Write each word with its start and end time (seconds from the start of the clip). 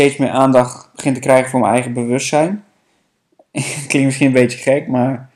Steeds 0.00 0.16
meer 0.16 0.30
aandacht 0.30 0.90
begin 0.94 1.14
te 1.14 1.20
krijgen 1.20 1.50
voor 1.50 1.60
mijn 1.60 1.72
eigen 1.72 1.92
bewustzijn. 1.92 2.64
Klinkt 3.88 4.04
misschien 4.06 4.26
een 4.26 4.32
beetje 4.32 4.58
gek, 4.58 4.88
maar 4.88 5.30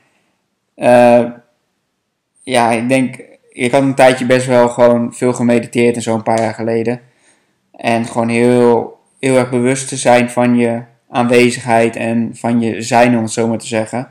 uh, 0.75 1.25
ja, 2.43 2.71
ik 2.71 2.89
denk, 2.89 3.15
ik 3.49 3.71
had 3.71 3.81
een 3.81 3.95
tijdje 3.95 4.25
best 4.25 4.45
wel 4.47 4.69
gewoon 4.69 5.13
veel 5.13 5.33
gemediteerd 5.33 5.95
en 5.95 6.01
zo 6.01 6.15
een 6.15 6.23
paar 6.23 6.39
jaar 6.39 6.53
geleden. 6.53 7.01
En 7.71 8.05
gewoon 8.05 8.29
heel, 8.29 8.99
heel 9.19 9.37
erg 9.37 9.49
bewust 9.49 9.87
te 9.87 9.95
zijn 9.95 10.29
van 10.29 10.55
je 10.55 10.81
aanwezigheid 11.09 11.95
en 11.95 12.31
van 12.33 12.59
je 12.59 12.81
zijn, 12.81 13.15
om 13.15 13.23
het 13.23 13.31
zo 13.31 13.47
maar 13.47 13.57
te 13.57 13.67
zeggen. 13.67 14.07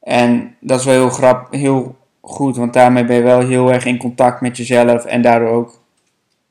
En 0.00 0.56
dat 0.60 0.78
is 0.78 0.84
wel 0.84 0.94
heel, 0.94 1.10
grap, 1.10 1.52
heel 1.52 1.96
goed, 2.20 2.56
want 2.56 2.72
daarmee 2.72 3.04
ben 3.04 3.16
je 3.16 3.22
wel 3.22 3.40
heel 3.40 3.72
erg 3.72 3.84
in 3.84 3.98
contact 3.98 4.40
met 4.40 4.56
jezelf 4.56 5.04
en 5.04 5.22
daardoor 5.22 5.48
ook 5.48 5.80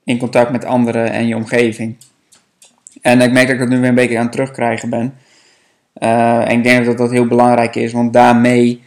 in 0.04 0.18
contact 0.18 0.52
met 0.52 0.66
anderen 0.66 1.12
en 1.12 1.28
je 1.28 1.36
omgeving. 1.36 1.96
En 3.02 3.22
ik 3.22 3.32
merk 3.32 3.46
dat 3.46 3.56
ik 3.56 3.60
dat 3.60 3.70
nu 3.70 3.80
weer 3.80 3.90
een 3.90 3.96
beetje 3.96 4.18
aan 4.18 4.24
het 4.24 4.32
terugkrijgen 4.32 4.90
ben. 4.90 5.18
Uh, 6.00 6.50
en 6.50 6.58
ik 6.58 6.64
denk 6.64 6.86
dat 6.86 6.98
dat 6.98 7.12
heel 7.12 7.28
belangrijk 7.28 7.76
is, 7.76 7.92
want 7.92 8.14
daarmee 8.14 8.84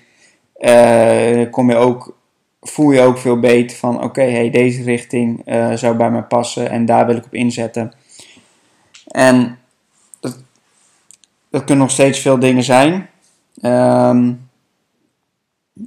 uh, 0.58 1.50
kom 1.50 1.70
je 1.70 1.77
ook, 1.77 2.16
voel 2.61 2.91
je 2.91 3.00
ook 3.00 3.19
veel 3.19 3.41
beter 3.41 3.77
van: 3.77 4.03
oké, 4.03 4.22
hey, 4.22 4.50
deze 4.50 4.83
richting 4.83 5.42
uh, 5.48 5.72
zou 5.72 5.97
bij 5.97 6.11
mij 6.11 6.22
passen 6.22 6.70
en 6.70 6.84
daar 6.84 7.06
wil 7.06 7.16
ik 7.16 7.25
op 7.25 7.34
inzetten. 7.34 7.92
En 9.06 9.58
dat, 10.20 10.38
dat 11.50 11.64
kunnen 11.64 11.84
nog 11.84 11.92
steeds 11.92 12.19
veel 12.19 12.38
dingen 12.38 12.62
zijn. 12.62 13.08
Um, 13.62 14.48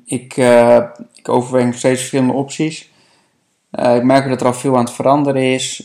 ik, 0.05 0.38
ik 1.13 1.29
overweeg 1.29 1.66
nog 1.66 1.75
steeds 1.75 1.99
verschillende 1.99 2.33
opties. 2.33 2.91
ik 3.71 4.03
merk 4.03 4.29
dat 4.29 4.41
er 4.41 4.47
al 4.47 4.53
veel 4.53 4.77
aan 4.77 4.83
het 4.83 4.94
veranderen 4.94 5.44
is 5.53 5.83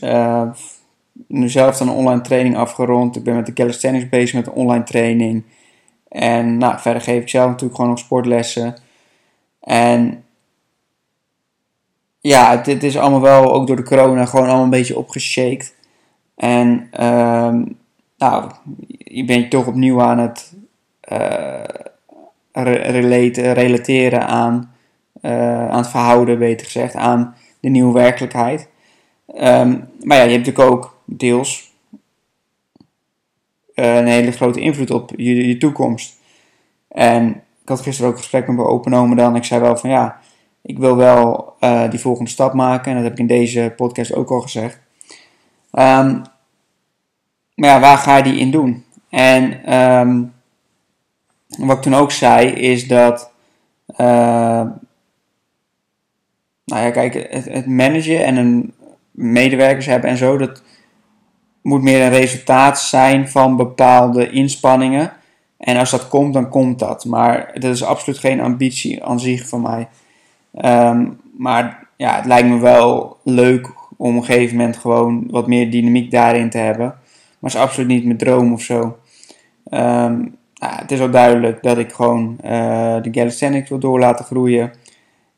nu 1.27 1.49
zelf 1.49 1.79
een 1.79 1.89
online 1.89 2.21
training 2.21 2.57
afgerond. 2.57 3.15
Ik 3.15 3.23
ben 3.23 3.35
met 3.35 3.45
de 3.45 3.53
calisthenics 3.53 4.09
bezig 4.09 4.33
met 4.33 4.47
een 4.47 4.53
online 4.53 4.83
training. 4.83 5.43
En 6.07 6.57
nou, 6.57 6.79
verder 6.79 7.01
geef 7.01 7.21
ik 7.21 7.29
zelf 7.29 7.47
natuurlijk 7.47 7.75
gewoon 7.75 7.89
nog 7.89 7.99
sportlessen. 7.99 8.75
En 9.59 10.23
ja, 12.19 12.57
dit 12.57 12.83
is 12.83 12.97
allemaal 12.97 13.21
wel, 13.21 13.53
ook 13.53 13.67
door 13.67 13.75
de 13.75 13.83
corona, 13.83 14.25
gewoon 14.25 14.45
allemaal 14.45 14.63
een 14.63 14.69
beetje 14.69 14.97
opgeshaked. 14.97 15.75
En 16.35 16.89
uh, 16.99 17.55
nou, 18.17 18.51
je 18.97 19.25
bent 19.25 19.49
toch 19.49 19.67
opnieuw 19.67 20.01
aan 20.01 20.19
het 20.19 20.53
uh, 21.11 21.63
relateren 23.53 24.27
aan, 24.27 24.73
uh, 25.21 25.69
aan 25.69 25.77
het 25.77 25.89
verhouden, 25.89 26.39
beter 26.39 26.65
gezegd, 26.65 26.95
aan 26.95 27.35
de 27.59 27.69
nieuwe 27.69 27.93
werkelijkheid. 27.93 28.69
Um, 29.35 29.89
maar 30.03 30.17
ja, 30.17 30.23
je 30.23 30.31
hebt 30.31 30.45
natuurlijk 30.45 30.71
ook 30.71 30.98
deels 31.17 31.71
uh, 33.75 33.95
een 33.95 34.07
hele 34.07 34.31
grote 34.31 34.59
invloed 34.59 34.91
op 34.91 35.11
je, 35.15 35.47
je 35.47 35.57
toekomst. 35.57 36.17
En 36.87 37.27
ik 37.61 37.69
had 37.69 37.81
gisteren 37.81 38.09
ook 38.09 38.15
een 38.15 38.21
gesprek 38.21 38.47
met 38.47 38.55
mijn 38.55 38.67
open 38.67 39.15
dan. 39.15 39.35
Ik 39.35 39.43
zei 39.43 39.61
wel 39.61 39.77
van 39.77 39.89
ja, 39.89 40.19
ik 40.61 40.77
wil 40.77 40.95
wel 40.95 41.53
uh, 41.59 41.89
die 41.89 41.99
volgende 41.99 42.29
stap 42.29 42.53
maken. 42.53 42.91
En 42.91 42.93
dat 42.93 43.03
heb 43.03 43.13
ik 43.13 43.19
in 43.19 43.27
deze 43.27 43.73
podcast 43.75 44.13
ook 44.13 44.29
al 44.29 44.41
gezegd. 44.41 44.79
Um, 45.71 46.21
maar 47.55 47.69
ja, 47.69 47.79
waar 47.79 47.97
ga 47.97 48.17
je 48.17 48.23
die 48.23 48.39
in 48.39 48.51
doen? 48.51 48.85
En 49.09 49.73
um, 49.79 50.33
wat 51.57 51.77
ik 51.77 51.81
toen 51.81 51.95
ook 51.95 52.11
zei 52.11 52.47
is 52.47 52.87
dat... 52.87 53.31
Uh, 53.91 54.67
nou 56.65 56.83
ja, 56.83 56.91
kijk, 56.91 57.13
het, 57.13 57.45
het 57.45 57.67
managen 57.67 58.25
en 58.25 58.35
een 58.35 58.73
medewerkers 59.11 59.85
hebben 59.85 60.09
en 60.09 60.17
zo, 60.17 60.37
dat 60.37 60.63
moet 61.69 61.81
meer 61.81 62.01
een 62.01 62.09
resultaat 62.09 62.79
zijn 62.79 63.29
van 63.29 63.55
bepaalde 63.55 64.29
inspanningen. 64.29 65.11
En 65.57 65.77
als 65.77 65.91
dat 65.91 66.07
komt, 66.07 66.33
dan 66.33 66.49
komt 66.49 66.79
dat. 66.79 67.05
Maar 67.05 67.51
dat 67.53 67.73
is 67.73 67.83
absoluut 67.83 68.19
geen 68.19 68.41
ambitie 68.41 69.03
aan 69.03 69.19
zich 69.19 69.47
van 69.47 69.61
mij. 69.61 69.87
Um, 70.91 71.19
maar 71.37 71.87
ja, 71.95 72.15
het 72.15 72.25
lijkt 72.25 72.47
me 72.47 72.59
wel 72.59 73.17
leuk 73.23 73.67
om 73.97 74.15
op 74.15 74.21
een 74.21 74.25
gegeven 74.25 74.57
moment 74.57 74.77
gewoon 74.77 75.23
wat 75.29 75.47
meer 75.47 75.71
dynamiek 75.71 76.11
daarin 76.11 76.49
te 76.49 76.57
hebben. 76.57 76.85
Maar 76.85 77.51
het 77.51 77.53
is 77.53 77.59
absoluut 77.59 77.87
niet 77.87 78.05
mijn 78.05 78.17
droom 78.17 78.53
of 78.53 78.61
zo. 78.61 78.97
Um, 79.71 80.37
nou, 80.53 80.75
het 80.75 80.91
is 80.91 80.99
ook 81.01 81.11
duidelijk 81.11 81.63
dat 81.63 81.77
ik 81.77 81.91
gewoon 81.91 82.37
uh, 82.45 83.01
de 83.01 83.09
calisthenics 83.11 83.69
wil 83.69 83.79
door 83.79 83.99
laten 83.99 84.25
groeien. 84.25 84.71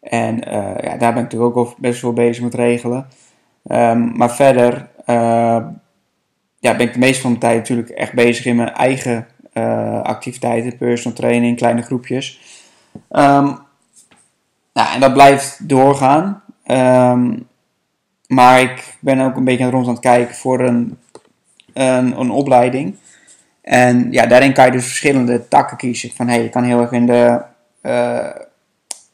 En 0.01 0.35
uh, 0.47 0.77
ja, 0.81 0.97
daar 0.97 1.13
ben 1.13 1.23
ik 1.23 1.31
natuurlijk 1.31 1.57
ook 1.57 1.77
best 1.77 2.01
wel 2.01 2.13
bezig 2.13 2.43
met 2.43 2.53
regelen. 2.53 3.07
Um, 3.67 4.17
maar 4.17 4.31
verder 4.31 4.89
uh, 5.05 5.57
ja, 6.61 6.75
ben 6.75 6.87
ik 6.87 6.93
de 6.93 6.99
meeste 6.99 7.21
van 7.21 7.33
de 7.33 7.39
tijd 7.39 7.57
natuurlijk 7.57 7.89
echt 7.89 8.13
bezig 8.13 8.45
in 8.45 8.55
mijn 8.55 8.73
eigen 8.73 9.27
uh, 9.53 10.01
activiteiten, 10.01 10.77
personal 10.77 11.17
training, 11.17 11.57
kleine 11.57 11.81
groepjes. 11.81 12.39
Um, 12.93 13.59
nou, 14.73 14.93
en 14.93 14.99
dat 14.99 15.13
blijft 15.13 15.69
doorgaan. 15.69 16.43
Um, 16.65 17.47
maar 18.27 18.61
ik 18.61 18.97
ben 18.99 19.19
ook 19.19 19.35
een 19.35 19.43
beetje 19.43 19.69
rond 19.69 19.87
aan 19.87 19.93
het 19.93 20.01
kijken 20.01 20.35
voor 20.35 20.59
een, 20.59 20.97
een, 21.73 22.19
een, 22.19 22.31
opleiding. 22.31 22.95
En 23.61 24.11
ja, 24.11 24.25
daarin 24.25 24.53
kan 24.53 24.65
je 24.65 24.71
dus 24.71 24.85
verschillende 24.85 25.47
takken 25.47 25.77
kiezen. 25.77 26.11
Van 26.11 26.27
hey, 26.27 26.43
je 26.43 26.49
kan 26.49 26.63
heel 26.63 26.81
erg 26.81 26.91
in 26.91 27.05
de, 27.05 27.41
uh, 27.83 28.29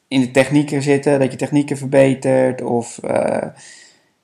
in 0.08 0.22
de 0.22 0.32
technieken 0.32 0.82
zitten, 0.82 1.20
dat 1.20 1.32
je 1.32 1.38
technieken 1.38 1.78
verbetert. 1.78 2.62
Of 2.62 3.00
uh, 3.06 3.42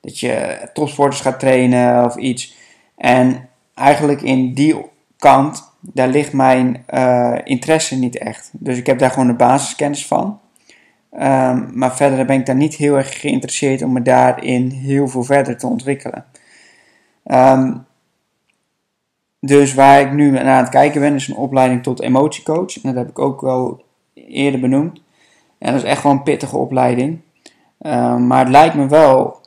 dat 0.00 0.18
je 0.18 0.58
topsporters 0.72 1.20
gaat 1.20 1.40
trainen 1.40 2.04
of 2.04 2.16
iets. 2.16 2.62
En 2.96 3.48
eigenlijk 3.74 4.22
in 4.22 4.54
die 4.54 4.76
kant, 5.18 5.72
daar 5.80 6.08
ligt 6.08 6.32
mijn 6.32 6.84
uh, 6.94 7.38
interesse 7.44 7.98
niet 7.98 8.18
echt. 8.18 8.50
Dus 8.52 8.78
ik 8.78 8.86
heb 8.86 8.98
daar 8.98 9.10
gewoon 9.10 9.26
de 9.26 9.34
basiskennis 9.34 10.06
van. 10.06 10.38
Um, 11.12 11.70
maar 11.72 11.96
verder 11.96 12.26
ben 12.26 12.38
ik 12.38 12.46
daar 12.46 12.56
niet 12.56 12.74
heel 12.74 12.96
erg 12.96 13.20
geïnteresseerd 13.20 13.82
om 13.82 13.92
me 13.92 14.02
daarin 14.02 14.70
heel 14.70 15.08
veel 15.08 15.22
verder 15.22 15.58
te 15.58 15.66
ontwikkelen. 15.66 16.24
Um, 17.24 17.86
dus 19.40 19.74
waar 19.74 20.00
ik 20.00 20.12
nu 20.12 20.30
naar 20.30 20.44
aan 20.44 20.62
het 20.62 20.68
kijken 20.68 21.00
ben, 21.00 21.14
is 21.14 21.28
een 21.28 21.36
opleiding 21.36 21.82
tot 21.82 22.00
emotiecoach. 22.00 22.76
En 22.76 22.80
dat 22.82 22.94
heb 22.94 23.08
ik 23.08 23.18
ook 23.18 23.40
wel 23.40 23.84
eerder 24.14 24.60
benoemd. 24.60 25.02
En 25.58 25.72
dat 25.72 25.82
is 25.82 25.88
echt 25.88 26.02
wel 26.02 26.12
een 26.12 26.22
pittige 26.22 26.56
opleiding. 26.56 27.20
Um, 27.80 28.26
maar 28.26 28.38
het 28.38 28.48
lijkt 28.48 28.74
me 28.74 28.86
wel 28.86 29.40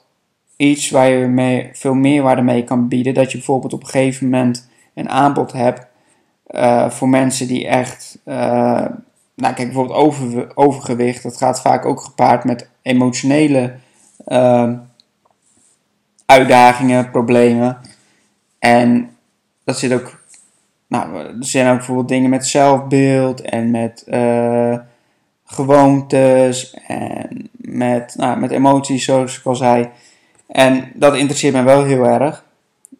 iets 0.57 0.89
waar 0.89 1.09
je 1.09 1.27
mee, 1.27 1.69
veel 1.73 1.93
meerwaarde 1.93 2.41
mee 2.41 2.63
kan 2.63 2.87
bieden. 2.87 3.13
Dat 3.13 3.31
je 3.31 3.37
bijvoorbeeld 3.37 3.73
op 3.73 3.81
een 3.81 3.87
gegeven 3.87 4.29
moment 4.29 4.69
een 4.93 5.09
aanbod 5.09 5.51
hebt 5.51 5.87
uh, 6.49 6.89
voor 6.89 7.09
mensen 7.09 7.47
die 7.47 7.67
echt. 7.67 8.19
Uh, 8.25 8.35
nou, 9.35 9.53
kijk, 9.53 9.55
bijvoorbeeld 9.55 9.99
over, 9.99 10.51
overgewicht. 10.55 11.23
Dat 11.23 11.37
gaat 11.37 11.61
vaak 11.61 11.85
ook 11.85 12.01
gepaard 12.01 12.43
met 12.43 12.69
emotionele 12.81 13.73
uh, 14.27 14.71
uitdagingen, 16.25 17.11
problemen. 17.11 17.77
En 18.59 19.09
dat 19.63 19.79
zit 19.79 19.93
ook. 19.93 20.25
Nou, 20.87 21.17
er 21.17 21.35
zijn 21.39 21.69
ook 21.69 21.77
bijvoorbeeld 21.77 22.07
dingen 22.07 22.29
met 22.29 22.47
zelfbeeld 22.47 23.41
en 23.41 23.71
met 23.71 24.05
gewoontes 25.45 26.73
en 26.87 27.49
met, 27.51 28.13
nou, 28.17 28.39
met 28.39 28.51
emoties, 28.51 29.05
zoals 29.05 29.37
ik 29.37 29.45
al 29.45 29.55
zei. 29.55 29.89
En 30.47 30.91
dat 30.93 31.15
interesseert 31.15 31.53
mij 31.53 31.63
wel 31.63 31.83
heel 31.83 32.05
erg. 32.05 32.45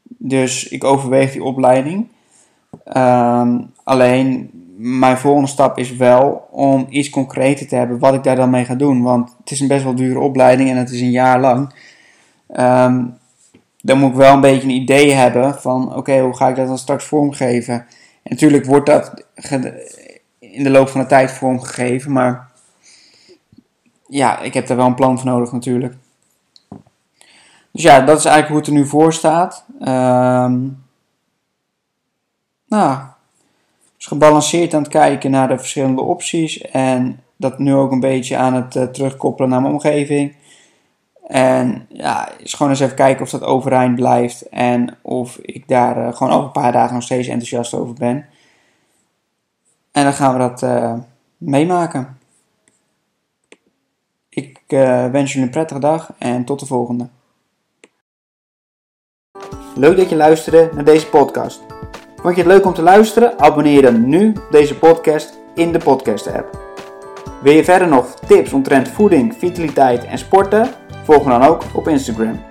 Dus 0.03 0.67
ik 0.67 0.83
overweeg 0.83 1.31
die 1.31 1.43
opleiding. 1.43 2.07
Um, 2.93 3.71
alleen 3.83 4.49
mijn 4.77 5.17
volgende 5.17 5.49
stap 5.49 5.77
is 5.77 5.95
wel 5.95 6.47
om 6.51 6.85
iets 6.89 7.09
concreter 7.09 7.67
te 7.67 7.75
hebben 7.75 7.99
wat 7.99 8.13
ik 8.13 8.23
daar 8.23 8.35
dan 8.35 8.49
mee 8.49 8.65
ga 8.65 8.75
doen. 8.75 9.01
Want 9.01 9.35
het 9.39 9.51
is 9.51 9.59
een 9.59 9.67
best 9.67 9.83
wel 9.83 9.95
dure 9.95 10.19
opleiding 10.19 10.69
en 10.69 10.77
het 10.77 10.89
is 10.89 11.01
een 11.01 11.11
jaar 11.11 11.39
lang. 11.39 11.73
Um, 12.59 13.17
dan 13.81 13.99
moet 13.99 14.09
ik 14.09 14.15
wel 14.15 14.33
een 14.33 14.41
beetje 14.41 14.67
een 14.67 14.81
idee 14.81 15.11
hebben 15.11 15.55
van 15.55 15.95
oké, 15.95 16.19
hoe 16.19 16.35
ga 16.35 16.47
ik 16.47 16.55
dat 16.55 16.67
dan 16.67 16.77
straks 16.77 17.05
vormgeven. 17.05 17.73
En 17.73 17.85
natuurlijk 18.23 18.65
wordt 18.65 18.85
dat 18.85 19.25
in 20.39 20.63
de 20.63 20.69
loop 20.69 20.89
van 20.89 21.01
de 21.01 21.07
tijd 21.07 21.31
vormgegeven, 21.31 22.11
maar 22.11 22.47
ja, 24.07 24.39
ik 24.39 24.53
heb 24.53 24.67
daar 24.67 24.77
wel 24.77 24.85
een 24.85 24.95
plan 24.95 25.19
voor 25.19 25.29
nodig 25.29 25.51
natuurlijk. 25.51 25.93
Dus 27.77 27.85
ja, 27.85 28.01
dat 28.01 28.17
is 28.17 28.25
eigenlijk 28.25 28.47
hoe 28.47 28.57
het 28.57 28.67
er 28.67 28.73
nu 28.73 28.85
voor 28.85 29.13
staat. 29.13 29.65
Ehm, 29.79 30.67
nou, 32.67 32.99
dus 33.97 34.05
gebalanceerd 34.05 34.73
aan 34.73 34.81
het 34.81 34.91
kijken 34.91 35.31
naar 35.31 35.47
de 35.47 35.57
verschillende 35.57 36.01
opties. 36.01 36.61
En 36.61 37.23
dat 37.35 37.59
nu 37.59 37.73
ook 37.73 37.91
een 37.91 37.99
beetje 37.99 38.37
aan 38.37 38.53
het 38.53 38.75
uh, 38.75 38.83
terugkoppelen 38.83 39.49
naar 39.49 39.61
mijn 39.61 39.73
omgeving. 39.73 40.35
En 41.27 41.87
ja, 41.89 42.29
is 42.37 42.53
gewoon 42.53 42.71
eens 42.71 42.81
even 42.81 42.95
kijken 42.95 43.23
of 43.23 43.29
dat 43.29 43.43
overeind 43.43 43.95
blijft. 43.95 44.49
En 44.49 44.97
of 45.01 45.37
ik 45.37 45.67
daar 45.67 45.97
uh, 45.97 46.15
gewoon 46.15 46.33
over 46.33 46.45
een 46.45 46.61
paar 46.61 46.71
dagen 46.71 46.93
nog 46.93 47.03
steeds 47.03 47.27
enthousiast 47.27 47.73
over 47.73 47.93
ben. 47.93 48.25
En 49.91 50.03
dan 50.03 50.13
gaan 50.13 50.33
we 50.33 50.39
dat 50.39 50.61
uh, 50.61 50.93
meemaken. 51.37 52.17
Ik 54.29 54.61
wens 54.67 55.31
jullie 55.31 55.47
een 55.47 55.53
prettige 55.53 55.79
dag 55.79 56.13
en 56.17 56.45
tot 56.45 56.59
de 56.59 56.65
volgende. 56.65 57.07
Leuk 59.77 59.97
dat 59.97 60.09
je 60.09 60.15
luisterde 60.15 60.69
naar 60.73 60.83
deze 60.83 61.07
podcast. 61.07 61.61
Vond 62.15 62.35
je 62.35 62.41
het 62.41 62.51
leuk 62.51 62.65
om 62.65 62.73
te 62.73 62.81
luisteren? 62.81 63.39
Abonneer 63.39 63.81
dan 63.81 64.09
nu 64.09 64.33
deze 64.51 64.77
podcast 64.77 65.39
in 65.55 65.71
de 65.71 65.79
podcast 65.79 66.27
app. 66.27 66.59
Wil 67.41 67.53
je 67.53 67.63
verder 67.63 67.87
nog 67.87 68.13
tips 68.27 68.53
omtrent 68.53 68.87
voeding, 68.87 69.35
vitaliteit 69.37 70.05
en 70.05 70.17
sporten? 70.17 70.69
Volg 71.03 71.23
me 71.23 71.29
dan 71.29 71.43
ook 71.43 71.63
op 71.73 71.87
Instagram. 71.87 72.46